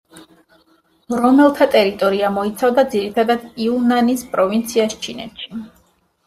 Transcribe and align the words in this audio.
რომელთა 1.19 1.67
ტერიტორია 1.75 2.31
მოიცავდა 2.37 2.85
ძირითადად, 2.95 3.45
იუნანის 3.67 4.25
პროვინციას 4.33 4.99
ჩინეთში. 5.05 5.53